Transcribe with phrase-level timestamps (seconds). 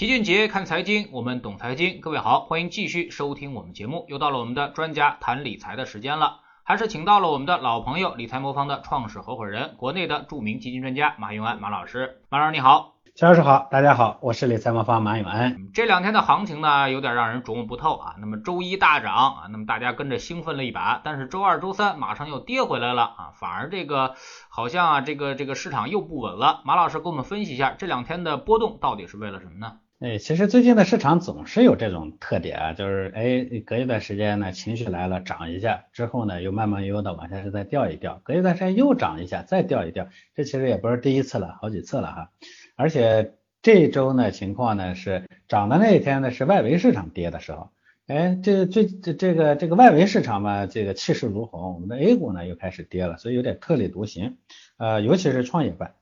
[0.00, 2.00] 齐俊杰看财经，我们懂财经。
[2.00, 4.06] 各位好，欢迎继续收听我们节目。
[4.08, 12.22] 又到了我们的专家谈理财的时间了，还是请到了我们的老朋友理财魔方的创始合伙人，国内的著名基金专家马永安马老师。
[12.30, 12.94] 马老师你好。
[13.14, 15.54] 肖老师好，大家好，我是理财魔方马永安。
[15.74, 18.14] 这两天的行情呢，有点让人琢磨不透啊。
[18.20, 24.14] 那么周一大涨啊，那么大家跟着兴奋了一把，但是周二、周三马上又跌回来了啊，反而这个
[24.48, 26.62] 好像啊，这个这个市场又不稳了。
[26.64, 29.74] 马老师给我们分析一下这两天的波动到底是为了什么呢？
[30.00, 42.30] 哎，其实最近的市场总是有这种特点啊，就是哎，隔一段时间呢情绪来了涨一下，之后呢又慢慢悠悠的往下是再掉一掉，隔一段时间又涨一下，再掉一掉，这其实也不是第一次了，好几次了哈，
[42.76, 43.34] 而且。
[43.62, 47.68] 这周呢情况呢是涨的那一天呢是外围市场跌的时候，
[48.06, 54.38] 哎，这最这这个这个外围市场嘛，这个气势如虹，我们的 A 股呢又开始跌了，所以有点特立独行，
[54.78, 55.92] 呃，尤其是创业板，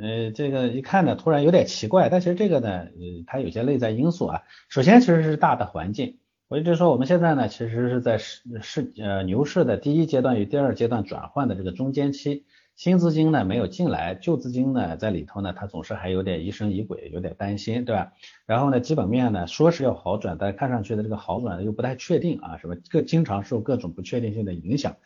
[0.00, 2.90] 呃，这个一看呢突然有点奇怪，但其实这个呢，呃，
[3.26, 12.44] 它有些内在因素啊，首先其实是大的环境，我一直说我们现在呢其实是在市市呃牛市的第一阶段与第二阶段转换的这个中间期。
[12.76, 18.12] 新资金呢没有进来，旧资金呢在里头呢，它总是还有点疑神疑鬼，有点担心，对吧？
[18.44, 24.96] 然后呢，基本面呢说是要好转，但看上去的这个好转又不太确定啊，什么各经常受各种不确定性的影响。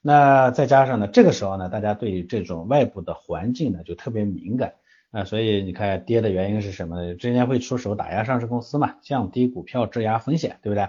[0.00, 4.74] 那再加上呢，这个时候呢，大家对于这种外部的环境呢就特别敏感
[5.10, 7.14] 啊，所以你看跌的原因是什么呢？
[7.14, 10.88] 之前会出手打压上市公司嘛，降低股票质押风险，对不对？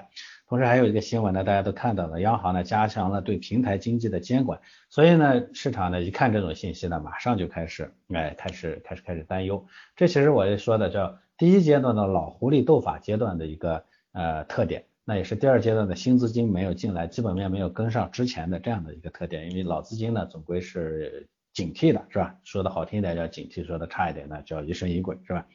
[0.50, 9.66] 同时还有一个新闻呢，大家都看到了，央行呢加强了对平台经济的监管，所以呢，市场呢一看这种信息呢，马上就开始，哎，开始开始开始担忧。
[9.98, 22.36] 这其实我就说的叫第一阶段的老狐狸斗法阶段的一个呃特点，那也是第二阶段的新资金没有进来，基本面没有跟上之前的这样的一个特点，因为老资金呢总归是警惕的，是吧？
[22.44, 25.46] 说的好听一点叫警惕，说的差一点呢叫疑神疑鬼，是吧？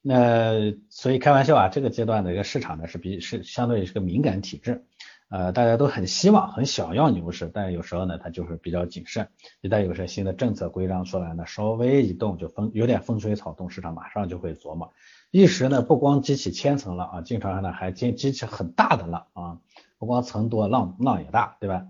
[0.00, 4.86] 那所以开玩笑啊，这个阶段的一个市场呢是比是相对于是个敏感体质，
[5.28, 9.28] 呃，大家都很希望很想要牛市，但有时候呢它就是比较谨慎，
[9.60, 14.94] 一旦有些新的政策规章出来呢，稍微一动就风有点风吹草动，市场马上就会琢磨，
[15.30, 19.58] 一时呢不光激起千层浪啊，经常呢还激激起很大的浪啊，
[19.98, 21.86] 不光层多浪浪也大，对吧？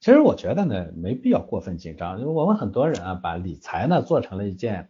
[0.00, 4.88] 其实我觉得呢没必要过分紧张，因为我们很多人啊把理财呢做成了一件。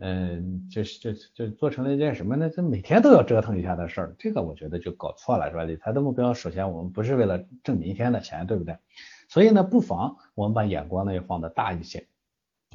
[0.00, 2.50] 嗯，就是就就做成了一件什么呢？
[2.50, 5.62] 就每天都要折腾一下的事儿，这个我觉得就搞错了，是吧？
[5.62, 8.76] 理财的目标，首先我们不是为了挣明天的钱，对不对？
[9.28, 12.08] 所以呢，不妨我们把眼光呢要放的大一些。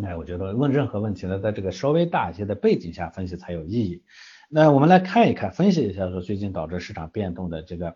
[0.02, 4.02] 哎，我觉得问任何问题呢，在这个稍微大一些的背景下分析才有意义。
[4.50, 7.96] 那我们来看一看，分析一下说最近导致市场变动的这个。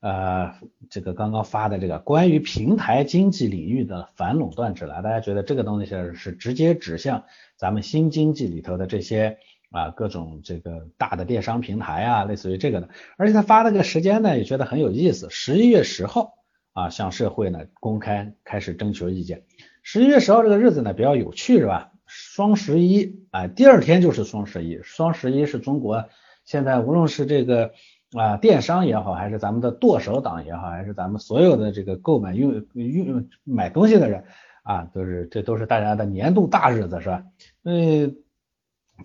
[0.00, 0.54] 呃，
[0.90, 5.86] 这个刚刚发的这个关于平台经济领域的反垄断指南，大家觉得这个东西
[6.16, 7.22] 是直接指向
[7.56, 9.38] 咱们新经济里头的这些
[9.70, 12.88] 啊各种这个大的电商平台啊，类似于这个的。
[13.16, 16.34] 而且他发了个时间呢，也觉得很有意思，十一月十号
[16.72, 19.44] 啊向社会呢公开开始征求意见。
[19.84, 21.91] 十一月十号这个日子呢比较有趣是吧？
[22.14, 26.04] 双十一啊，第二天就是双十一，双十一是中国
[26.44, 27.72] 现在无论是这个。
[28.14, 34.24] 啊，电商也好，还是咱们的剁手党也好，还是咱们所有的这个购买用用买东西的人
[34.62, 37.24] 啊，都是这都是大家的年度大日子，是吧？
[37.64, 38.18] 嗯，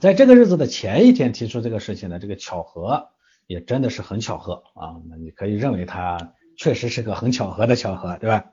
[0.01, 3.07] 在这个日子的前一天提出这个事情呢，这个巧合
[3.45, 8.43] 也真的是很巧合啊，那你可以认为它确实是个很巧合的巧合，对吧？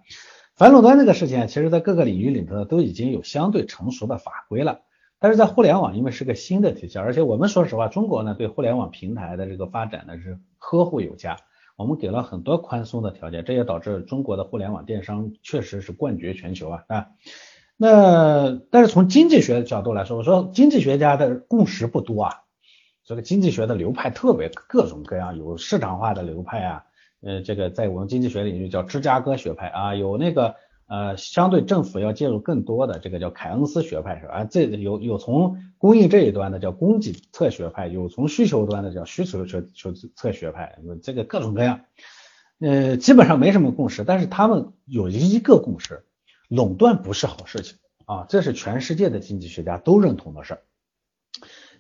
[0.57, 4.83] 反垄断这个事情，其实在各个领域里头呢都已经有相对成熟的法规了。
[5.19, 11.39] 但是在互联网，因为是个新的体系，而且我们说实话，中国呢对互联网平台的这个发展呢是呵护有加，
[11.77, 17.07] 我们给了很多宽松的条件，这也导致中国的互联网电商确实是冠绝全球啊啊。
[17.77, 22.43] 那但是从经济学的角度来说，我说经济学家的共识不多啊，
[23.05, 26.85] 这个经济学的流派特别各种各样，有市场化的流派啊，
[27.25, 30.55] 呃，这个在我们经济学领域叫芝加哥学派啊，有那个。
[30.87, 34.45] 呃，相对政府要介入更多的这个叫凯恩斯学派是吧？
[34.45, 41.81] 这有有从供应这一端的叫供给侧学派，有从需求端的叫需求侧求侧学派，这个各种各样，
[42.61, 46.05] 呃，基本上没什么共识，但是他们有一个共识，
[46.49, 50.61] 垄断不是好事情啊，这是全世界的经济学家都认同的事儿。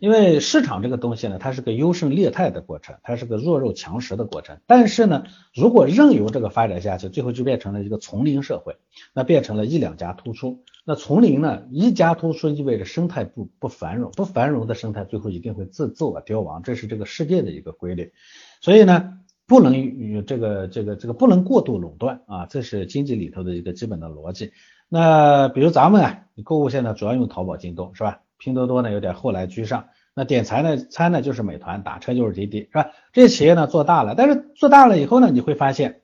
[0.05, 4.59] 因为市场这个东西呢，它是个优胜劣汰的过程，它是个弱肉强食的过程。
[4.67, 5.25] 但是呢，
[5.55, 8.77] 如果任由这个发展下去，最后就变成了一个丛林社会，
[9.15, 10.62] 那变成了一两家突出。
[10.85, 18.12] 那丛林呢，一家突出意味着生态不不繁荣，不繁荣的生态最后一定会自自我凋亡，这是这个世界的一个规律。
[18.61, 19.15] 所以呢，
[19.47, 24.53] 不能与这个这个这个不能过度垄断啊，这是经济里头的一个基本的逻辑。
[24.91, 28.21] 那比如咱们啊，你购物现在主要用淘宝、京东是吧？
[28.38, 32.90] 拼多多呢有点后来居上，那点餐呢，餐呢就是美团，打车就是滴滴，是吧？
[33.12, 36.02] 这些企业呢做大了，但是做大了以后呢，你会发现，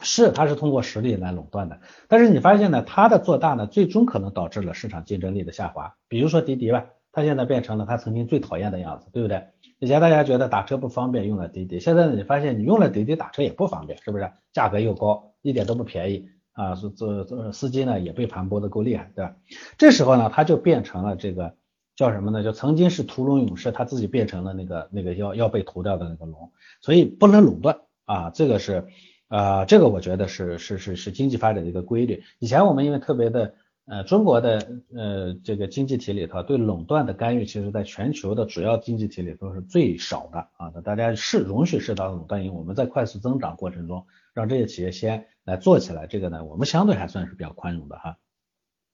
[0.00, 5.94] 是它是通过实力来垄断的，但是你发现呢，它的做大呢，最终可能导致了市场竞争力的下滑。
[6.08, 9.46] 比如说滴滴吧，它现在变成了它曾经最讨厌的样子，对不对？
[9.80, 14.30] 以前大家觉得打车不方便，用了滴滴，现在呢，你发现你用了滴滴打车也不方便，是不是？
[14.52, 16.28] 价格又高，一点都不便宜
[16.58, 19.36] 啊，这这司机呢也被盘剥的够厉害，对吧？
[19.78, 21.54] 这时候呢，他就变成了这个。
[21.98, 22.44] 叫什么呢？
[22.44, 28.86] 就曾经是屠龙勇士，他自己变成了那个那个要要被屠掉的那个龙，所以不能垄断啊，这个是
[29.26, 32.22] 啊，这个我觉得是是是是经济发展的一个规律。
[32.38, 33.56] 以前我们因为特别的
[33.88, 48.18] 呃中国的呃这个经济体里头对垄断的干预，其实在全球的主要经济体里都是最少的啊，大家是容许适当的垄断，因为我们在快速增长过程中让这些企业先来做起来，这个呢我们相对还算是比较宽容的哈。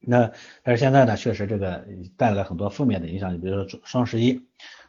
[0.06, 0.32] 那
[0.62, 1.86] 但是现在呢，确实这个
[2.16, 3.32] 带来了很多负面的影响。
[3.32, 4.42] 你比如说双十一，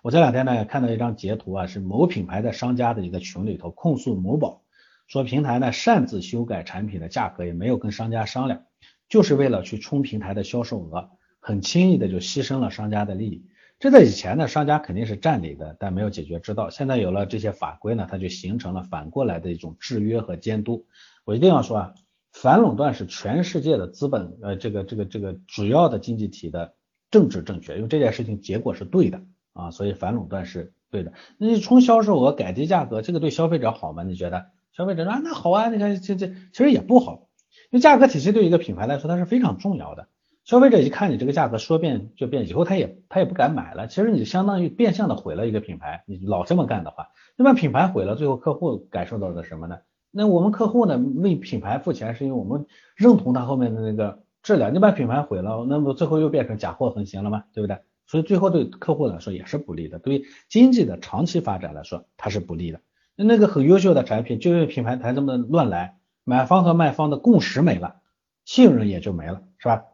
[0.03, 4.61] 我这两天呢看到一张截图啊，是某品牌的商家的一个群里头控诉某宝，
[5.07, 8.63] 说平台呢擅自修改产品的价格，也没有跟商家商量，
[9.09, 11.09] 就是为了去冲平台的销售额，
[11.39, 13.45] 很轻易的就牺牲了商家的利益。
[13.79, 16.69] 这在以前呢，商家肯定是占理的，但没有解决之道。
[16.69, 20.85] 现在有了这些法规呢，它就形成了反过来的一种制约和监督。
[21.23, 21.93] 我一定要说啊。
[22.37, 26.73] 反垄断是全世界的资本，呃，这个这个这个主要的经济体的
[27.09, 29.21] 政治正确，因为这件事情结果是对的
[29.53, 31.13] 啊，所以反垄断是对的。
[31.37, 34.03] 那你冲销售额、改低价格，这个对消费者好吗？
[34.03, 34.47] 你觉得？
[34.73, 37.29] 消费者说啊，那好啊，你看这这其实也不好，
[37.71, 40.07] 因为价格体系对一个品牌来说它是非常重要的。
[40.43, 43.87] 消费者一看你这个价格说变就变，以后他也他也不敢买了。
[43.87, 49.77] 其实你相当于变相的毁了一个品牌，你老这么干的话，那么品牌毁了，最后客户感受到的什么呢？
[50.11, 54.73] 那我们客户呢为品牌付钱，是因为我们认同它后面的那个质量。
[54.73, 57.43] 你把品牌毁了，那么最后又变成假货横行了吗？
[57.53, 57.79] 对不对？
[58.05, 62.79] 所以最后对客户来说也是不利的，对于经济的长期发展来说它是不利的。
[63.15, 68.01] 那个很优秀的产品，就因为品牌才这么乱来，买方和卖方的共识没了，
[68.43, 69.85] 信任也就没了，是吧？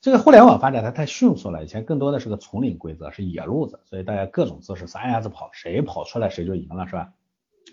[0.00, 7.12] 这个互联网发展它太迅速了，以前更多的是个丛林规则，是野路子，所以大家各种姿势撒丫子跑，谁跑出来谁就赢了，是吧？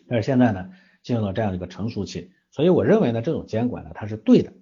[0.07, 0.71] 但是现在呢？
[1.03, 4.53] 进入了这样一个成熟期，所以我认为呢，这种监管呢，它是对的。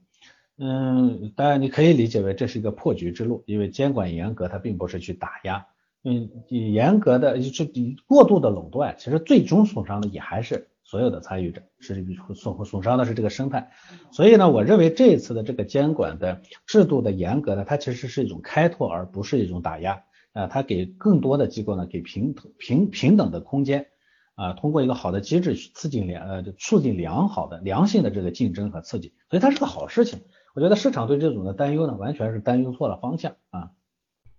[0.57, 5.67] 嗯，当然你可以理解为这是一个破局之路，因为监管严格，它并不是去打压。
[6.05, 7.69] 嗯，严格的就是
[8.07, 12.03] 过度的垄断，其实最终损伤的也还是所有的参与者，是
[12.33, 13.71] 损损伤的是这个生态。
[14.09, 20.01] 所以呢，我认为这一次的这个监管的制度的严格呢，它其实是一种开拓，而不是一种打压。
[20.33, 23.85] 啊，它给更多的机构呢，给平平平等的空间。
[24.33, 30.21] 啊，通过一个好的机制去刺激良呃促进良好的良性的这个竞争和刺激，所以它是个好事情。
[30.55, 33.71] 我觉得市场对这种的担忧呢，完全是担忧错了方向啊。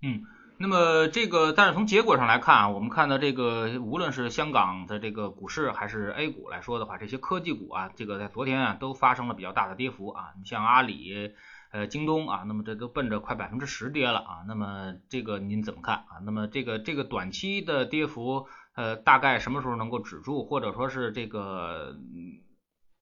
[0.02, 0.22] 嗯，
[0.62, 10.34] 那么这个但是从结果上来看啊，我们看到这个无论是香港的这个股市还是 A 股来说的话，这些科技股啊，这个在昨天啊都发生了比较大的跌幅啊。
[10.38, 11.32] 你像阿里、
[11.72, 14.44] 呃京东啊，那么这都奔着快百分之十跌了啊。
[14.46, 16.20] 那么这个您怎么看啊？
[16.26, 18.46] 那么这个这个短期的跌幅。
[18.76, 21.96] 呃，大概什么时候能够止住，或者说是这个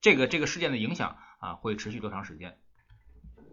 [0.01, 2.57] 这个这个事件的影响啊，会持续多长时间？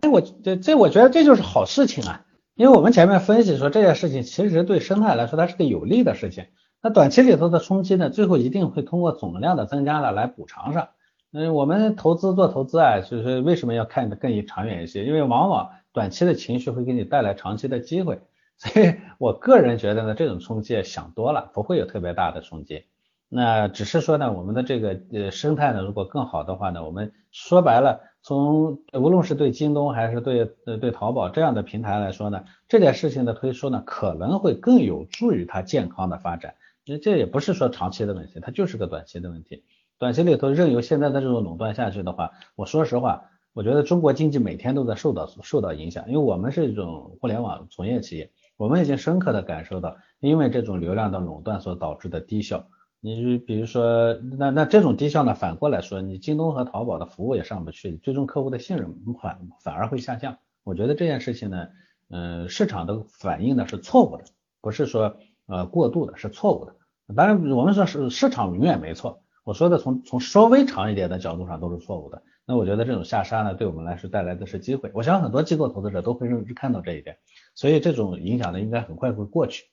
[0.01, 2.23] 哎，我这这我觉得这就是好事情啊，
[2.55, 6.45] 因为我们前面分析说这件事情其实对生态来说它是个有利的事情。
[6.81, 10.89] 那短期里头的冲击呢，最后一定会通过总量的增加呢来补偿上。
[11.33, 15.03] 嗯，我们投资做投资啊，就是为什么要看得更长远一些？
[15.03, 18.21] 因为往往短期的情绪会给你带来长期的机会。
[18.57, 22.85] 所以我个人觉得呢，这种冲击想多了，不会有特别大的冲击。
[23.27, 36.55] 那只是说呢，我们的这个呃生态呢，如果更好的话呢，我们说白了，从无论是对京东还是对呃对淘宝这样的平台来说呢，这件事情的推出呢，可能会更有助于它健康的发展。
[36.87, 39.63] 那这也不是说长期的问题，它就是个短期的问题。
[39.99, 48.31] 短期里头任由现在的这种垄断下去的话，我说实话，我觉得中国经济每天都在受到受到影响，因为我们是一种互联网从业企业。
[48.57, 52.65] 我们已经深刻的感受到，因为这种流量的垄断所导致的低效。
[52.99, 60.37] 你比如说，那那这种低效呢，反过来说，你京东和淘宝的服务也上不去，最终客户的信任反反而会下降。
[60.63, 61.67] 我觉得这件事情呢，
[62.09, 64.23] 嗯，市场的反应呢是错误的，
[64.61, 66.75] 不是说呃过度的，是错误的。
[67.15, 69.21] 当然，我们说是市场永远没错。
[69.43, 72.23] 我说的从从稍微长一点的角度上都是错误的。
[72.47, 74.89] 那我觉得这种下杀呢，对我们来说带来的是机会。
[74.95, 77.17] 我想很多机构投资者都会认看到这一点。
[77.53, 79.65] 所以这种影响呢，应该很快会过去。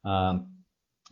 [0.00, 0.40] 啊，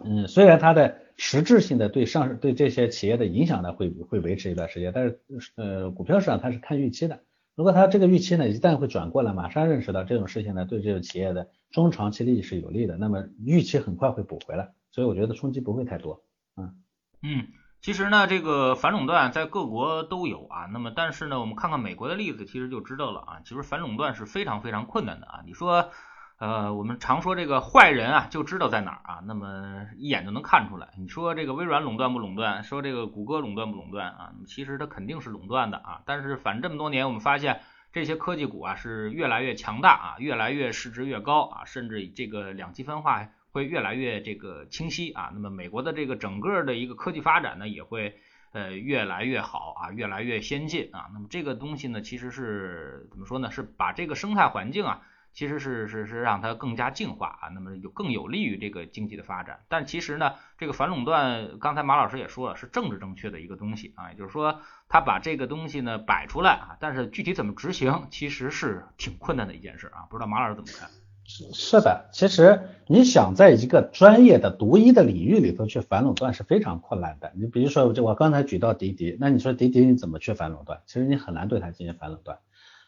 [0.05, 5.21] 嗯，虽然它的实质性的对上对这些企业的影响呢，会会维持一段时间，但是
[5.57, 7.21] 呃，股票市场它是看预期的，
[7.55, 16.23] 如果它这个预期呢一旦会转过来，马上认识到这种事情呢对这个企业的中长期利益是有利的，那么预期很快会补回来，所以我觉得冲击不会太多。
[16.57, 16.75] 嗯
[17.23, 17.47] 嗯。
[17.83, 20.67] 其实呢，这个反垄断在各国都有啊。
[20.73, 23.41] 那么，但是呢，我们看看美国的例子，其实就知道了啊。
[23.45, 25.43] 其实反垄断是非常非常困难的啊。
[25.47, 25.91] 你说，
[26.38, 30.88] 呃，我们常说这个坏人啊，就知道在哪儿啊，那么一眼就能看出来。
[30.99, 32.62] 你说这个微软垄断不垄断？
[32.62, 34.33] 说这个谷歌垄断不垄断啊？
[34.47, 36.02] 其实它肯定是垄断的啊。
[36.05, 37.61] 但是反正这么多年，我们发现
[37.93, 43.28] 这些科技股啊是越来越强大啊，越来越市值越高啊，甚至这个两极分化。
[43.52, 48.19] 会越来越这个清晰啊，那么美国的这个整个的一个科技发展呢，也会
[48.52, 51.09] 呃越来越好啊，越来越先进啊。
[51.14, 53.50] 那么这个东西呢，其实是怎么说呢？
[53.50, 55.00] 是把这个生态环境啊，
[55.37, 59.61] 其实是是是让它更加净化啊，那么有更有利于这个经济的发展。
[59.69, 70.09] 但其实呢，这个反垄断，刚才马老师也说了，是政治正确的一个东西啊，也就是说，他把这个东西呢摆出来啊，但是具体怎么执行，其实是挺困难的一件事啊。
[70.09, 70.88] 不知道马老师怎么看？
[71.28, 77.33] 是的，其实你想在一个专业的独一的领域里头去反垄断是非常困难的。
[77.35, 80.81] 你比如说，就我刚才举到滴滴，那你说滴滴你怎么去反垄断？
[80.87, 82.38] 其实你很难对它进行反垄断。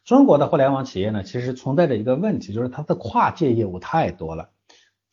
[0.09, 4.49] 中国的互联网企业呢，其实存在着一个问题，就是它的跨界业务太多了。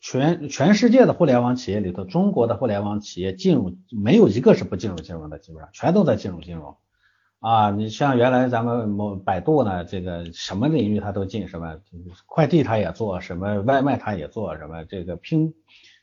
[0.00, 6.78] 全全世界的互联网企业里头，中国的互联网企业进入没有一个是不进入金融的，基本上全都在进入金融。
[7.40, 11.76] 啊，你像原来咱们某百度呢，这个什么领域它都进，什么
[12.24, 15.52] 快递它也做，什么外卖它也做，什么这个拼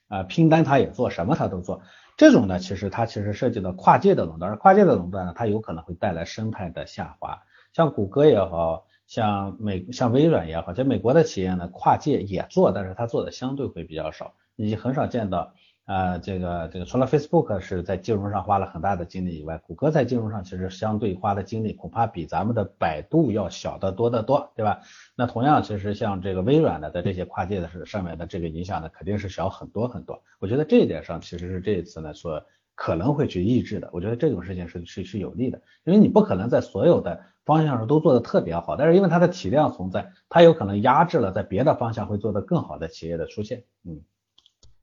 [0.08, 1.82] 啊拼单它也做，什么它都做。
[2.16, 7.42] 这种呢，其实它其实涉及到跨界的垄断，而跨界的垄断呢，它有可能会带来生态的下滑。
[7.74, 15.54] 像谷歌也好像美像微软也好，在美国的企业呢，跨界也做，但是它做的相对会比较少，你很少见到。
[15.86, 24.80] 啊，这个这个除了 Facebook 是在金融上花了很大的精力以外，谷歌在金融上其实相对花的精力恐怕比咱们的百度要小得多得多，对吧？
[25.18, 30.24] 那同样，其实像这个微软的在这些跨界的是上面的这个影响呢，肯定是小很多很多。
[30.40, 33.90] 我觉得这一点上其实是这一次呢说可能会去抑制的。
[33.94, 43.64] 我觉得这种事情是是是有利的，因为你不可能在所有的方向上都做的特别好，但是因为它的体量存在，它有可能压制了在别的方向会做得更好的企业的出现。
[43.86, 44.02] 嗯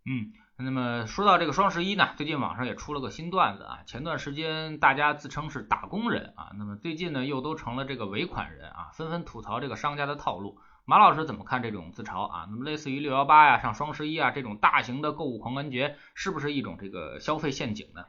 [0.05, 0.33] 嗯。
[0.63, 3.79] 那么说到这个双十一呢，最近网上也出了个新段子啊。
[3.87, 10.59] 前段时间大家自称是打工人啊，那么最近呢又都成了这个尾款人啊，纷纷吐槽这个商家的套路。
[10.85, 12.47] 马老师怎么看这种自嘲啊？
[12.51, 18.05] 那么类似于六幺八呀、上双十一啊这种大型的购物狂欢节，是不是一种这个消费陷阱呢？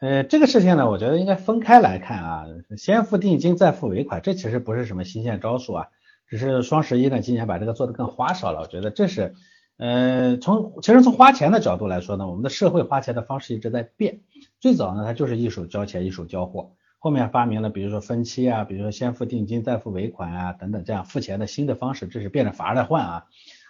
[0.00, 2.44] 呃，这个事情呢，我觉得应该分开来看啊。
[2.76, 5.86] 先付定金再付尾款，这其实不是什么新鲜招数啊，
[6.26, 8.60] 只是双十一呢今年把这个做得更花哨了。
[8.60, 9.34] 我觉得这是。
[9.78, 14.20] 呃，从其实从花钱的角度来说呢，我们的社会花钱的方式一直在变。
[14.60, 23.26] 最早呢，它就是一手交钱一手交货，后面发明了比如说分期啊，比如说先付定金再付尾款啊等等这样付钱的新的方式，这是变着法儿的换啊。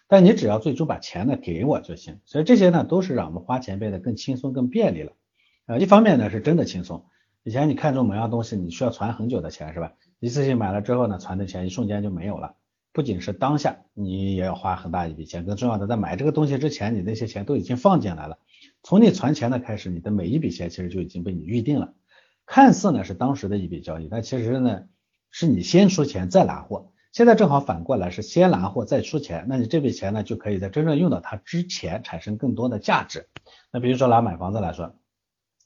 [0.07, 2.21] 但你只要最终把钱呢给我就行。
[2.27, 5.13] 所以这些呢都是让我们花钱变得更轻松更便利了。
[5.65, 7.07] 呃，一方面呢是真的轻松，
[7.43, 9.95] 以前你看中某样东西，你需要存很久的钱是吧？
[10.21, 12.57] 一次性买了之后呢，存的钱一瞬间就没有了。
[12.93, 15.47] 不仅是当下，你也要花很大一笔钱。
[15.47, 18.37] 更重要的，在买这个东西之前，你那些钱都已经放进来了。
[18.83, 21.95] 从你存钱的开始，你的每一笔钱其实就已经被你预定了。
[22.47, 24.83] 看似呢是当时的一笔交易，但其实呢
[25.31, 26.91] 是你先出钱再拿货。
[27.13, 33.29] 现在正好反过来是先拿货再出钱，那你这笔钱呢就可以在真正用到它之前产生更多的价值。
[33.71, 34.95] 那比如说拿买房子来说，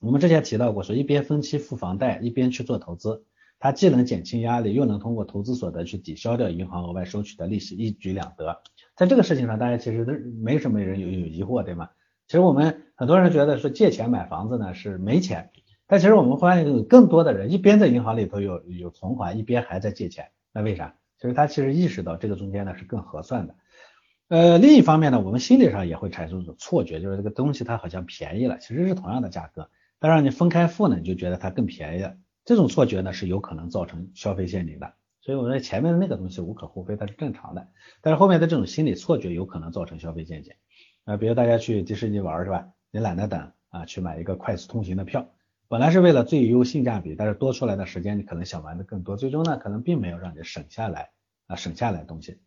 [0.01, 3.25] 我们之前提到过，说一边分期付房贷，一边去做投资。
[3.59, 8.61] 它既能减轻压力，又能通过投资所得去抵消掉银行额外收取的利息，一举两得。
[8.95, 11.89] 在这个事情上，大家其实都没什么人有有疑惑，对吗？
[12.27, 15.51] 其实我们很多人觉得说借钱买房子呢是没钱，
[15.87, 20.95] 但其实我们发现有更多的人一边在银行里头有有存款，一边还在借钱，那为啥？
[21.19, 23.55] 其实他其实意识到这个中间呢是更合算的。
[24.29, 32.17] 呃，另一方面呢，我们心理上也会产生一种错觉，就是这个东西它好像便宜了，其实是同样的价格，但让你分开付呢，你就觉得它更便宜了。
[32.45, 37.69] 这种错觉呢是有可能造成消费陷阱的，所以我说前面的那个东西无可厚非，它是正常的，
[38.01, 40.53] 但是后面的这种心理错觉有可能造成消费陷阱
[41.05, 42.69] 啊，比如大家去迪士尼玩是吧？
[42.91, 45.29] 你懒得等啊，去买一个快速通行的票，
[45.69, 51.11] 本来是为了最优性价比，但是多出来的时间你可能想玩的更多，最终呢可能并没有让你省下来
[51.47, 52.39] 啊省下来东西。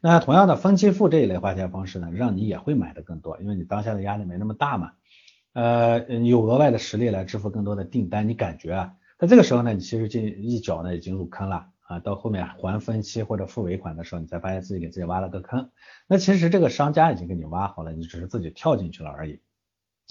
[0.00, 4.92] 那同样的分期付这一类花钱方式呢，让你也会买的更多，因为你当下的压力没那么大嘛，
[5.52, 8.94] 呃有额外的实力来支付更多的订单，你感觉啊？
[9.18, 15.70] 在这个时候呢，你其实进一脚呢已经入坑了啊，到后面还分期或者付尾款的时候，你才发现自己给自己挖了个坑。
[16.06, 19.40] 那其实这个商家已经给你挖好了，你只是自己跳进去了而已。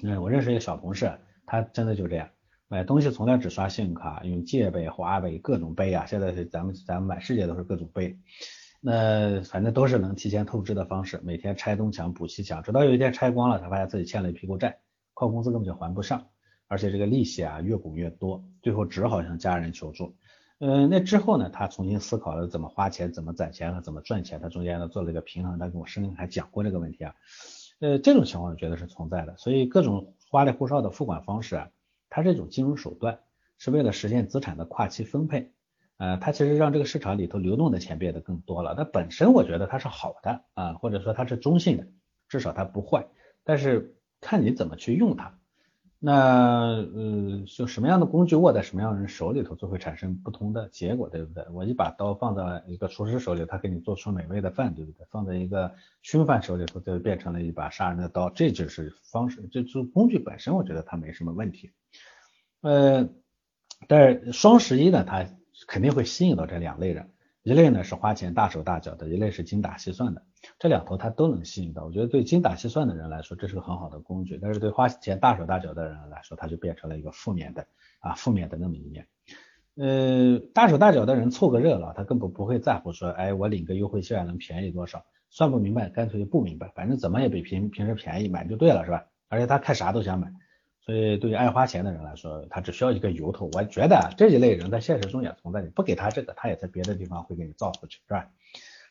[0.04, 1.12] 嗯，我认识一个小同事，
[1.46, 2.30] 他真的就这样。
[2.72, 8.16] 买东西从来只刷信用卡，用借呗、花呗各种呗啊，现在是咱们咱们满世界都是各种呗，
[8.80, 14.78] 那反正都是能提前透支的方式，每天拆东墙补西墙，直到有一天拆光了，才发现自己欠了一屁股债，
[15.16, 16.28] 靠工资根本就还不上，
[16.68, 20.16] 而且这个利息啊越滚越多，最后只好向家人求助。
[20.60, 27.16] 嗯，那之后呢，他重新思考了怎么花钱、怎么攒钱和怎么赚钱，他中间呢做了一个平衡，他跟我深还讲过这个问题啊。
[27.80, 31.70] 呃，这种情况我觉得是存在的，所以各种花里胡哨的付款方式啊。
[32.10, 33.20] 它是一种金融手段，
[33.58, 35.52] 是为了实现资产的跨期分配，
[35.98, 38.76] 呃，它其实让这个市场里头流动的钱变得更多了。
[38.76, 41.88] 它本身我觉得它是好的啊，或者说它是中性的，
[42.28, 43.08] 至少它不坏。
[43.44, 45.39] 但是看你怎么去用它。
[46.02, 51.46] 那呃，就什么样的工具握在什么样的人手里头，就会产生不同的结果，对不对？
[51.52, 55.06] 我一把刀放在一个厨师手里，他给你做出美味的饭，对不对？
[55.12, 58.30] 放在一个凶犯手里头，就变成了一把杀人的刀。
[58.30, 61.74] 这就是方式，这就工具本身，我觉得它没什么问题。
[62.62, 63.10] 呃，
[63.90, 65.26] 但是双十一呢，它
[65.68, 67.12] 肯定会吸引到这两类人，
[67.44, 70.22] 一类呢是花钱大手大脚的，一类是精打细算的，
[70.60, 71.86] 这两头他都能吸引到。
[71.86, 77.66] 我觉得对精打细算的人来说，这是个很好的工具，但是对花钱大手大脚的人来说，它就变成了一个负面的
[78.00, 79.08] 啊，负面的那么一面。
[79.76, 89.06] 呃，大手大脚的人凑个热闹，他根本不会在乎说，哎，我领个优惠券能便宜多少，算不明白，干脆就不明白，反正怎么也比平平时便宜，买就对了，是吧？
[89.30, 90.34] 而且他看啥都想买。
[90.90, 93.48] 所以，对于爱花钱的人来说，他只需要一个由头。
[93.54, 98.28] 我觉得这一类人在现实中也存在，你不给他这个，他也在别的地方会给你造出去，是吧？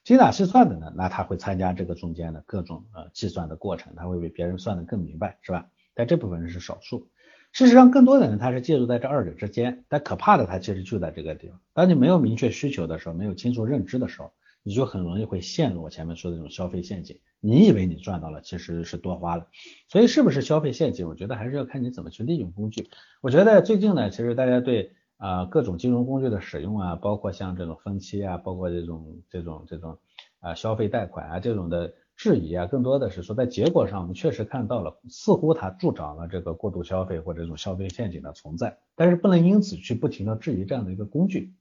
[0.04, 5.66] 精打细算的呢，那他会参加这个中间的各种呃计算的过程，他会比别人算的更明白，是吧？
[5.92, 7.08] 但这部分人是少数。
[7.50, 9.84] 事实上，更多的人他是介入在这二者之间。
[9.88, 11.58] 但可怕的，他其实就在这个地方。
[11.72, 14.32] 当你没有明确需求的时候，没有清楚认知的时候。
[14.62, 17.18] 你就很容易会陷入我前面说的这种消费陷阱。
[17.40, 19.46] 你以为你赚到了，其实是多花了。
[19.86, 21.06] 所以是不是消费陷阱？
[21.06, 22.90] 我觉得还是要看你怎么去利用工具。
[23.20, 29.98] 我觉得最近呢，其实大家对啊各种金融工具的使用啊，包括像这种分期啊，包括这种这种这种
[30.40, 38.76] 啊消费贷款啊这种的质疑啊，更多的是说在结果上我们确实看到了，似乎它助长了这个过度消费或者这种消费陷阱的存在。
[38.96, 41.54] 但是不能因此去不停的质疑这样的一个工具。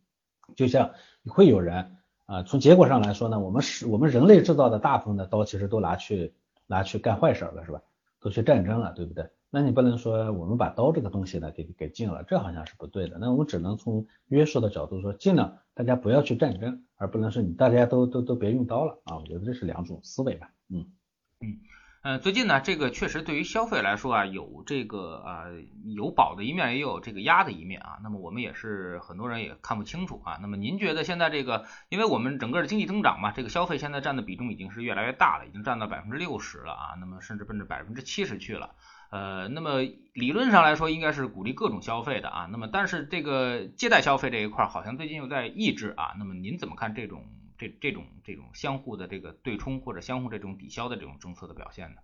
[0.56, 0.92] 就像
[1.28, 1.97] 会有人。
[2.28, 6.34] 啊，从结果上来说呢，我们是我们人类制造的大部分的刀，其实都拿去
[6.68, 7.82] 拿去干坏事了，是吧？
[8.20, 9.30] 都去战争了，对不对？
[9.50, 13.18] 那你不能说我们把刀这个东西呢给给禁了，这好像是不对的。
[13.18, 19.18] 那我们只能从约束的角度说，尽量大家不要去战争，而不能说你大家都都都别用刀了啊。
[19.18, 20.52] 我觉得这是两种思维吧。
[20.70, 20.86] 嗯
[21.40, 21.58] 嗯。
[22.08, 25.44] 呃，最近呢，这个确实对于消费来说啊，有这个啊
[25.84, 28.00] 有保的一面，也有这个压的一面啊。
[28.02, 30.40] 那么我们也是很多人也看不清楚啊。
[30.42, 36.96] 那么您觉得现在这个，因为我们整个的经济增长嘛，这个消费现在占的比重已经是越来越大了，已经占到百分之六十了啊。
[36.98, 38.70] 那么甚至奔着百分之七十去了。
[39.10, 39.82] 呃，那么
[40.14, 42.48] 理论上来说，应该是鼓励各种消费的啊。
[42.50, 46.14] 那么但是这个借贷消费这一块，好像最近又在抑制啊。
[46.18, 47.26] 那么您怎么看这种？
[47.58, 52.02] 这这种这种相互的这个对冲或者相互这种抵消的这种政策的表现呢？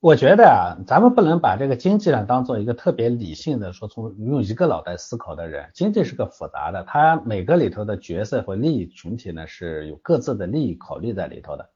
[0.00, 5.70] 我觉得啊，咱们不能把这个经济呢当做一个特别理性的说，从用一个脑袋思考的人。
[5.74, 11.68] 经济是个复杂的，它每个里头的角色和利益群体呢是有各自的利益考虑在里头的。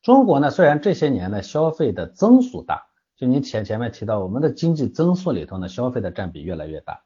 [0.00, 7.02] 中国呢，虽然这些年呢消费的增速大，就你前前面提到我们的经济增速里头呢消费的占比越来越大，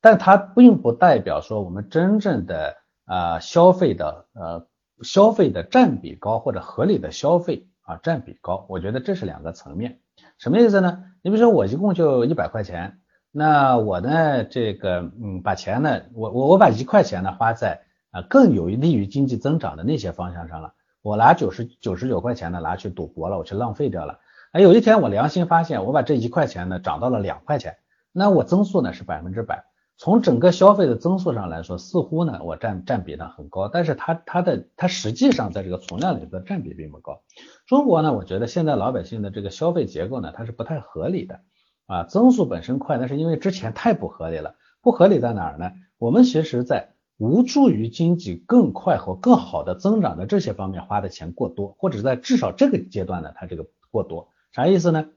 [0.00, 2.79] 但它并不代表说我们真正的。
[3.10, 4.68] 啊，消费的呃，
[5.02, 9.98] 消费的占比高或者合理的消费啊，占比高，我觉得这是两个层面。
[10.38, 11.02] 什么意思呢？
[11.20, 13.00] 你比如说我一共就一百块钱，
[13.32, 17.80] 那我呢这个嗯，把钱呢，我我我把一块钱呢花在
[18.12, 20.74] 啊更有利于经济增长的那些方向上了。
[21.02, 24.20] 我拿九十九十九块钱呢拿去赌博了，我去浪费掉了。
[24.52, 27.78] 哎，有一天我良心发现，我把这一块钱呢涨到了两块钱，
[28.12, 29.64] 那我增速呢是百分之百。
[30.00, 37.20] 从整个消费的增速上来说，似乎呢我占占比呢很高，但是它它的它实际上在这个存量里的占比并不高。
[37.66, 41.42] 中国呢，我觉得现在老百姓的这个消费结构呢，它是不太合理的
[41.84, 44.54] 啊，增速本身快，那是因为之前太不合理了。
[44.80, 45.70] 不合理在哪儿呢？
[45.98, 55.10] 我们其实在无助于经济更快和更好的增长的这些方面花的钱过多，或者在至少这个阶段呢，它这个过多，啥意思呢？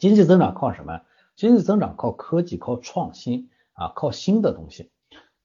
[0.00, 1.02] 经济增长靠什么？
[1.36, 3.49] 经济增长靠科技，靠创新。
[3.80, 4.90] 啊，靠新的东西，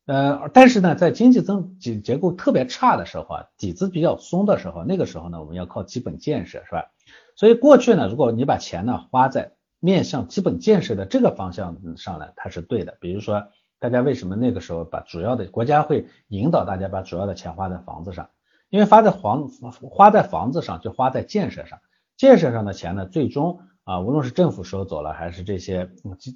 [0.05, 6.91] 呃，但是呢，在经济增结结构特别差的时候啊，底子比较松的时候，那个时候呢，我们要靠基本建设，是吧？
[7.37, 12.97] 所以过去呢，如果你把钱呢花在面向基本建设的这个方向上呢，它是对的。
[12.99, 13.47] 比如说，
[13.79, 18.29] 大家为什么那个时候把主要的国家会引导大家把主要的钱花在房子上？
[18.69, 19.47] 因为花在房
[19.89, 21.79] 花在房子上就花在建设上，
[22.17, 23.61] 建设上的钱呢，最终。
[23.85, 25.87] 啊，无论是政府收走了，还是这些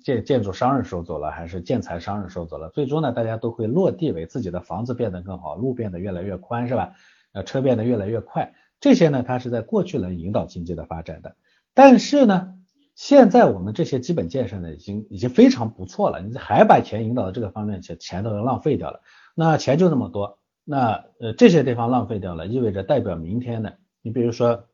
[0.06, 6.94] 建建筑商人收走了，还是建材商人收走了，最终呢，大家都会落地为自己的房子变得更好，路变得越来越宽，是吧？
[7.34, 11.36] 呃，车变得越来越快，这些呢，它是在过去能引导经济的发展的。
[11.74, 12.54] 但是呢，
[12.94, 19.02] 现在我们这些基本建设呢，已经已经非常不错了，你还把钱引导到这个方面去，钱都浪费掉了。
[19.34, 23.72] 那钱就那么多，那呃这些地方浪费掉了，意味着代表明天呢，
[24.04, 24.66] 你比如说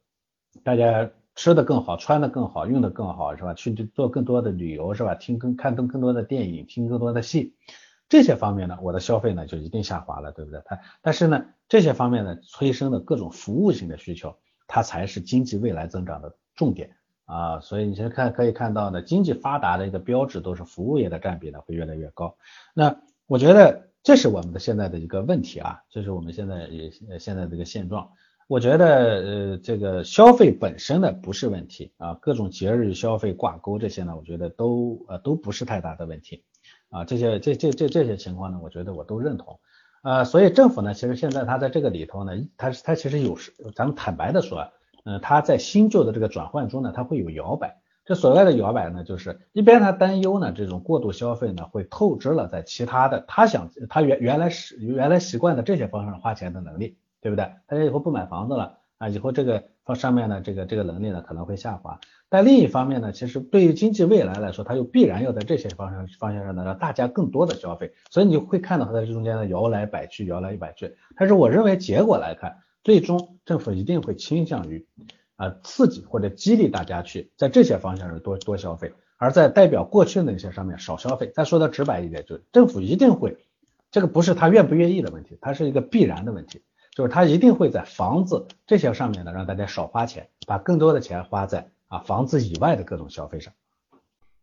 [0.62, 1.10] 大家。
[1.36, 3.54] 吃的更好，穿的更好，用的更好，是吧？
[3.54, 5.16] 去做更多的旅游，是吧？
[5.16, 7.56] 听更看更更多的电影，听更多的戏，
[8.08, 10.62] 这些方面呢，我的消费呢就一定下滑了，对不对？
[10.66, 16.96] 它但是呢，这些方面呢催生的各种服务性的需求，它才是经济未来增长的重点
[17.26, 17.60] 啊。
[17.60, 22.38] 所以你现在看可以看到呢，经济发达的一个标志都是服务业的占比呢会越来越高。
[22.74, 28.12] 那我觉得这是我们的现在的一个问题啊，这是我们现在也现在这个现状。
[28.48, 36.44] 我觉得呃，这个消费本身呢不是问题啊，各种节日消费挂钩这些呢，我觉得都呃都不是太大的问题
[36.90, 39.60] 啊，这些这这这这些情况呢，我觉得我都认同
[40.04, 44.68] 呃，所以政府呢，其实现在它在这个里头呢，它它其实有时咱们坦白的说，
[45.06, 47.82] 嗯，它在新旧的这个转换中呢，它会有摇摆。
[48.06, 57.00] 这所谓的摇摆呢，就是一边它担忧呢，这种过度消费呢会透支了在其他的他想他原原来是原来习惯的这些方向花钱的能力。
[57.26, 57.44] 对不对？
[57.66, 62.00] 大家以后不买房子了啊，以后这个方上面的，这个这个能力呢可能会下滑。
[62.30, 67.94] 但另一方面呢，其实对于经济未来来说，它又必然要在这些方向方向上呢，让大家更多的消费。
[68.12, 70.96] 所以你会看到它在这中间呢摇来摆去，摇来摆去。
[71.18, 74.86] 但是我认为结果来看，最终政府一定会倾向于
[75.36, 81.32] 啊刺激或者激励大家去在这些方向上多多消费，而在代表过去的那些上面少消费。
[81.34, 83.36] 再说的直白一点，就是政府一定会，
[83.90, 86.62] 这个不是他愿不愿意的问题，它是一个必然的问题。
[86.96, 93.54] 就是他一定会在房子这些上面呢，让大家少花钱，把更多的钱花在啊房子以外的各种消费上。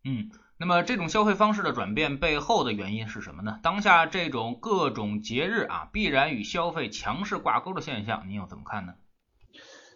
[0.03, 3.59] 嗯，那么这种消费方式的转变背后的原因是什么呢？
[3.63, 8.93] 当下这种各种节日啊必然与消费强势挂钩的现象，您又怎么看呢？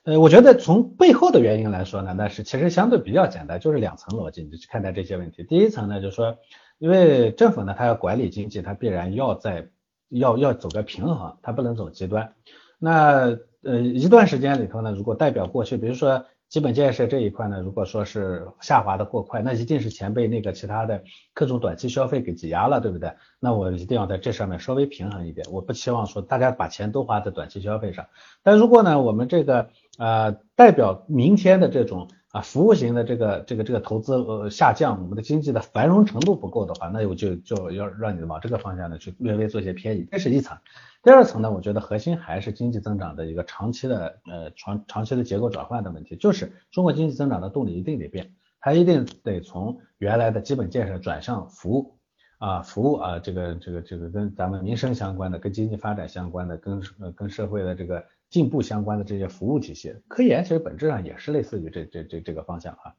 [0.06, 5.44] 呃，我觉得从背后的原因来说呢，那是其实相对比较简单，就是两层逻辑你去看待这些问题。
[5.44, 6.36] 第一层呢，就是说，
[6.80, 9.70] 因为政府呢，它要管理经济，它必然要在。
[10.10, 12.34] 要要走个平衡，它不能走极端。
[12.80, 23.12] 那呃一段时间里头呢，如果代表过去，比如说基本建设这一块呢，如果说是下滑的过快，那一定是钱被那个其他的各种短期消费给挤压了，对不对？
[23.40, 28.06] 那我一定要在这上面稍微平衡一点，我不期望说大家把钱都花在短期消费上。
[28.44, 32.08] 但如果呢，我们这个呃代表明天的这种。
[32.32, 40.58] 啊，服务型的这个这个这个投资呃下降，我们的经济的繁荣程度不够的话，那我就就要让你往这个方向呢去略微做些偏移，这是一层。
[41.04, 51.96] 第二层呢，我觉得核心还是经济增长的一个长期的呃长长期的结构转换的问题，就是中国经济增长的动力一定得变，它一定得从原来的基本建设转向服务
[52.40, 58.04] 啊服务啊这个这个这个跟咱们民生相关的、跟经济发展相关的、跟呃跟社会的这个。
[58.30, 62.96] 进步相关的这些服务体系，科研其实本质上也是类似于这这这这个方向啊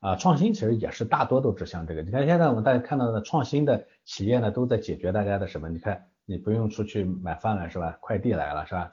[0.00, 2.02] 啊，创新其实也是大多都指向这个。
[2.02, 5.68] 你看现在我们大家看到的创新的企业呢，都在解决大家的什么？
[5.68, 7.96] 你看你不用出去买饭了是吧？
[8.00, 8.90] 快递来了是吧？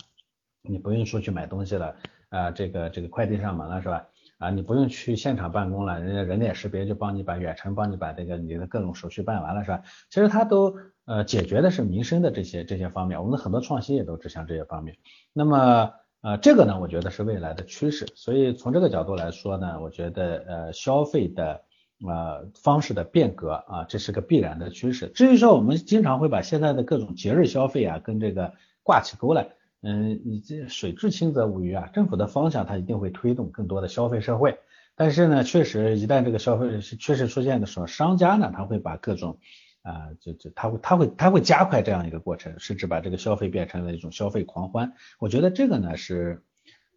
[0.61, 1.95] 你不用出去买东西了
[2.29, 4.07] 啊，这个这个快递上门了是吧？
[4.43, 9.81] 啊，你不用去现场办公了，人家人脸识别就帮你把远程帮你把这个你的各种手续办完了是吧？
[10.09, 10.75] 其实它都
[11.05, 14.97] 呃解决的是民生的这些这些方面，我们的很多创新也都指向这些方面。
[15.31, 18.05] 那么呃这个呢，我觉得是未来的趋势。
[18.15, 21.61] 所以从这个角度来说呢，我觉得呃消费的
[22.05, 25.07] 呃方式的变革啊，这是个必然的趋势。
[25.15, 28.53] 至于说我们经常会把现在的各种节日消费啊跟这个
[28.83, 29.47] 挂起钩来。
[29.83, 34.57] 嗯，你这水至清则无鱼啊，政府的方向它一定会推动更多的消费社会，
[34.95, 39.37] 但是呢，确实一旦这个消费确实出现的时候，商家呢他会把各种
[39.81, 44.93] 啊，就就他会他会他会加快这样一个过程，甚至把这个消费变成了一种消费狂欢。
[45.19, 46.41] 我觉得这个呢是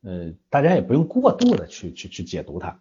[0.03, 2.81] 呃，大家也不用过度的去去去解读它，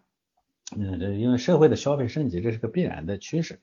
[0.76, 3.60] 嗯，因为社会的消费升级这是个必然的趋势。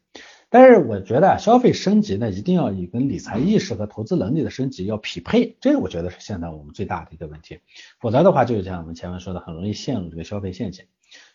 [0.48, 7.58] 但是我觉得消费升级呢，一定要以跟理财意识和投资能力的升级要匹配，这个我觉得是现在我们最大的一个问题。
[7.98, 10.84] 否则的话，就像我们前面说的，很容易陷入这个消费陷阱。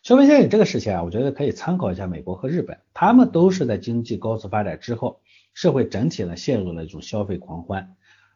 [0.04, 5.20] 消费陷阱这个事情啊，我觉得可以参考一下美国和日本，他们都是在经济高速发展之后，
[5.54, 7.94] 社会整体呢陷入了一种消费狂欢。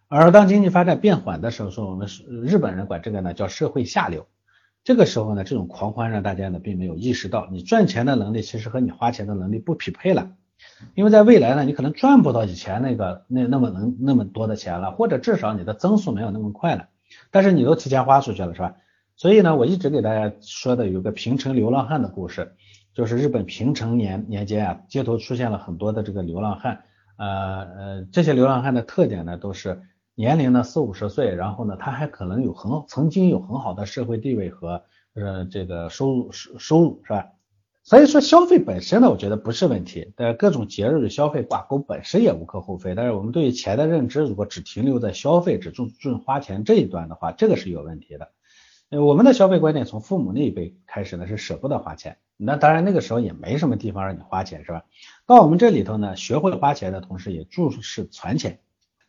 [0.07, 2.07] 而当经济发展变缓的时候，说我们
[2.43, 4.27] 日本人管这个呢叫社会下流。
[4.83, 10.31] 这个时候呢，这种狂欢让大家呢并没有意识到，你赚钱的能力其实和你花钱的能力不匹配了。
[10.95, 16.89] 因为在未来呢，你可能赚不到以前那个那那么能那么多的钱了，或者至少你的增速没有那么快了，
[17.31, 18.75] 但是你都提前花出去了，是吧？
[19.15, 22.53] 所以呢，我一直给大家说的有个平成流浪汉的故事，
[22.93, 26.83] 就是日本平成年年间啊，街头出现了很多的这个流浪汉，
[27.17, 29.81] 呃呃，这些流浪汉的特点呢，都是
[30.15, 37.31] 年龄呢四五十岁，然后呢，他还可能有很曾经有很好的社会地位和呃这个收入收收入是吧？
[37.83, 42.93] 所以说消费本身呢，我觉得不是问题，但各种节日的消费挂钩本身也无可厚非。
[42.93, 48.31] 但是我们对于钱的认知，如果只停留在消费、只注重花钱这一端的话，这个是有问题的。
[48.89, 52.17] 呃，我们的消费观念从父母那一辈开始呢，是舍不得花钱。
[52.37, 54.83] 那当然那个时候也没什么地方让你花钱，是吧？
[55.25, 58.59] 到我们这里头呢，学会花钱的同时，也注视存钱。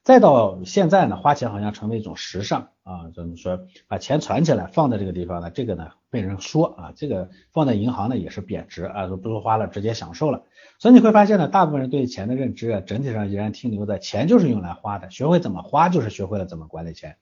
[0.04, 3.60] 再到现在呢，花钱好像成为一种时尚啊，怎么说？
[3.86, 5.48] 把钱存起来放在这个地方呢？
[5.50, 10.42] 这个呢被人说啊，这个放在银行呢也是贬值啊，都不说花了直接享受了。
[10.80, 17.16] 所以你会发现呢，大部分人对钱的认知啊，整体上依然停留在钱就是用来花的，学会怎么花就是学会了怎么管理钱。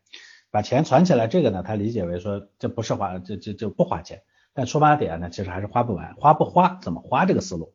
[0.50, 4.22] 把钱存起来，这个呢他理解为说这不是花，这这就不花钱。
[4.54, 7.74] 但出发点呢其实还是花不完，花不花怎么花这个思路。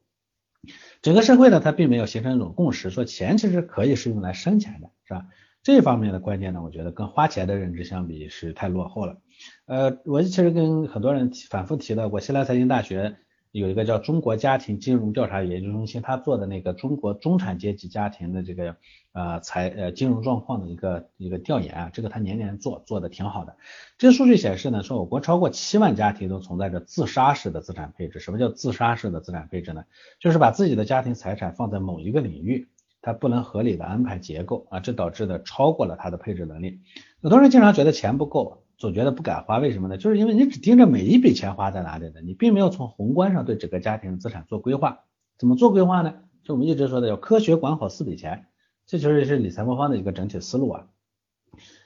[1.01, 5.25] 整个社会呢，它并没有形成一种共识，说钱其实可以是用来生钱的，是吧？
[5.63, 9.17] 这方面的观念呢，我觉得跟花钱的认知相比是太落后了。
[9.65, 13.17] 呃，我其实跟很多人反复提到过，西南财经大学。
[13.59, 18.75] 有一个叫中国家庭金融调查研究中心，他做的那个中国中产阶级家庭的这个
[19.13, 23.55] 呃财呃金融状况的一个一个调研啊，这个他年年做，做的挺好的。
[23.97, 28.19] 这个数据显示呢，说我国超过七万家庭都存在着自杀式的资产配置。
[28.19, 29.85] 什么叫自杀式的资产配置呢？
[30.19, 32.67] 就是把自己的家庭财产放在某一个领域，
[33.05, 36.79] 他不能合理的安排结构啊，这导致的超过了他的配置能力。
[37.21, 38.63] 很多人经常觉得钱不够。
[38.77, 39.97] 总觉得不敢花，为什么呢？
[39.97, 45.05] 就是因为你只盯着每一笔钱花在哪里的，你并没有从宏观上对整个家庭资产做规划。
[45.37, 46.15] 怎么做规划呢？
[46.43, 48.47] 就我们一直说的要科学管好四笔钱，
[48.85, 50.87] 这其实是理财魔方的一个整体思路啊。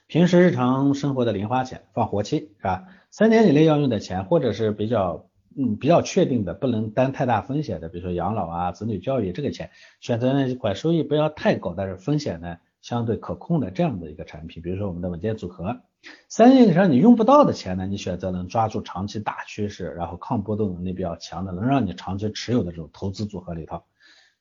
[0.08, 2.88] 平时日常生活的零花钱放活期是吧？
[3.12, 15.82] 三年以内要用的钱，或者是比较嗯比较确定的，不能担太大风险的，比如说养老啊、子女教育这个钱，选择一款收益不要太高，但是风险呢相对可控的这样的一个产品，比如说我们的稳健组合。
[16.30, 23.82] 三年以上你用不到的钱呢，你选择能抓住长期大趋势，然后抗波动能力比较强的，能让你长期持有的这种投资组合里头，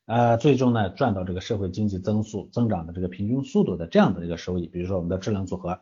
[0.05, 4.67] 呃，最终呢赚到这个社会经济增速增长的这个平均速度的这样的一个收益。
[4.67, 5.81] 比如说我们的智能组合，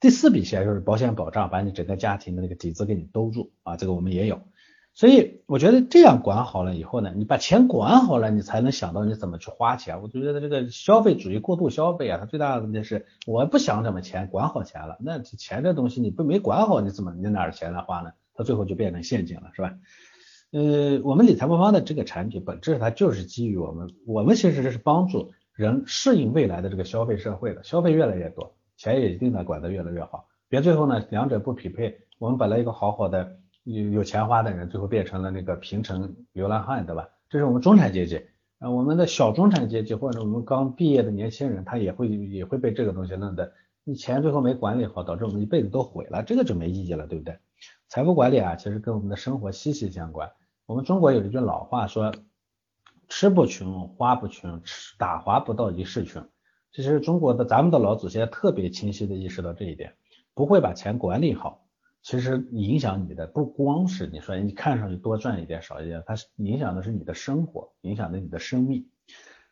[0.00, 4.40] 第四笔钱就是保险保障，把你整个家庭的那个底子给你兜住啊，这个我们也有。
[4.94, 10.02] 所以我觉得这样管好了以后呢，你把钱管好了，你才能想到你怎么去花钱。
[10.02, 18.12] 我就觉得这个消费主义过度消费啊，它最大的问题是我不想怎么钱，管好钱了，那钱这东西你不没管好，你怎么你哪儿钱来花呢？
[18.34, 19.74] 它最后就变成陷阱了，是吧？
[20.50, 32.00] 呃，我们理财魔方的这个产品本质它就是基于我们，我们其实是帮助人适应未来的这个消费社会的，消费越来越多，钱也一定呢管得越来越好，别最后呢两者不匹配。
[32.18, 33.38] 我们本来一个好好的。
[33.64, 37.08] 有有钱花的人，最后变成了那个平城流浪汉，对吧？
[37.28, 38.26] 这是我们中产阶级
[38.58, 43.52] 啊，我们的小中产阶级或者我们刚毕业的年轻人，他也会也会被这个东西弄得，
[43.84, 47.38] 你钱最后没管理好，导致我们一辈子都毁了，这个就没意义了，对不对？
[47.88, 50.30] 财富管理啊，其实跟我们的生活息息相关。
[50.66, 52.12] 我们中国有一句老话说，
[53.08, 56.26] 吃不穷，花不穷，吃打滑不到一世穷。
[56.72, 59.94] 其实中国的咱们的老祖先特别清晰的意识到这一点，
[60.34, 61.61] 不会把钱管理好。
[62.02, 68.88] 其实影响你的不光是你说你看上去多赚一点少一点，它影响的是你的生活，影响的你的生命。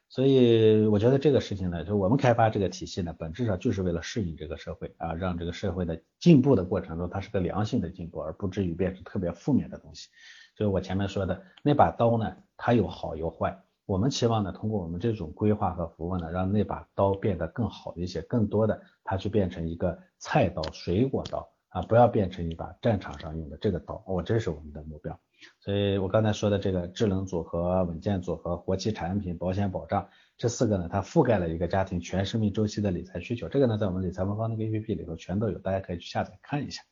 [0.09, 10.09] 所以我觉得这个事情呢，就我们开发这个体系呢，本质上就是为了适应这个社会啊，让这个社会的进步的过程中，它是个良性的进步，而不至于变成特别负面的东西。
[10.57, 13.57] 就是我前面说的那把刀呢，它有好有坏。
[13.87, 21.49] 我们期望呢，通过我们这种规划和服务呢，让那把刀变得更好一些，更多的它去变成一个菜刀、水果刀。
[21.71, 25.19] 啊，不要变成一把战场上用的这个刀，哦，这是我们的目标。
[25.59, 30.07] 所以我刚才说的这个智能组合、稳健组合、活期产品、保险保障
[30.37, 33.49] 这四个呢，它覆盖了一个家庭全生命周期的理财需求。
[33.49, 36.83] 这个呢，在我们理财魔方那个 APP 里头全都有，大家可以去下载看一下。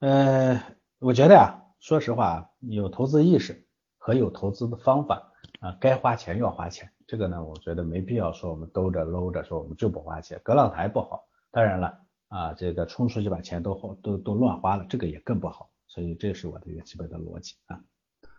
[0.00, 0.62] 呃，
[1.00, 3.66] 我觉得呀，说实话，有投资意识
[3.98, 6.88] 和有投资的方法啊，该花钱要花钱。
[7.08, 11.24] 这个呢，我觉得没必要说我们兜着搂着说我们就不花钱，隔浪台不好。
[11.50, 12.05] 当然了。
[12.28, 17.80] 啊，这个冲出去把钱都都都乱花了，这个也更不好，所以这是我的一个基本的逻辑啊。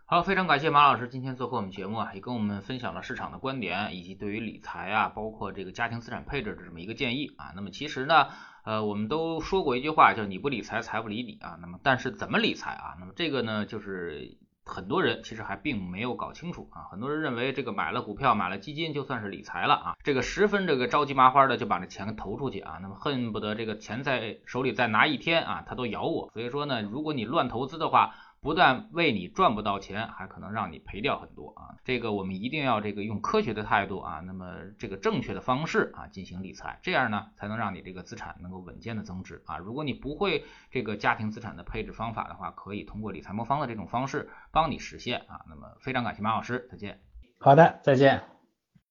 [0.05, 7.53] 好，非常感谢马老师今天做客我们节目啊，也跟我们分享了市场的观点，以及对于理财啊，包括这个家庭资产配置的这么一个建议啊。
[7.55, 8.27] 那么其实呢，
[8.63, 11.57] 呃，我们都说过一句话，叫你不理财，财不理你啊。
[11.61, 12.95] 那么但是怎么理财啊？
[12.99, 14.37] 那么这个呢，就是。
[14.67, 26.29] 很多人其实还并没有搞清楚啊，很多人认为这个买了股票、买了基金就算是理财了啊，这个十分这个着急麻花的就把这钱投出去啊，那么恨不得这个钱在手里再拿一天啊，他都咬我。
[26.33, 28.13] 所以说呢，如果你乱投资的话，
[28.47, 31.75] 不但为你赚不到钱，还可能让你赔掉很多啊。
[31.83, 39.57] 这个我们一定要这个用科学的态度啊，那么这个正确的方式啊进行理财，这样呢才能让你这个资产能够稳健的增值啊。
[39.57, 45.41] 如果你不会这个家庭资产的配置方法的话，可以通过理财魔方的这种方式帮你实现啊。
[45.49, 47.01] 那么非常感谢马老师，再见。
[47.39, 48.36] 好的，再见。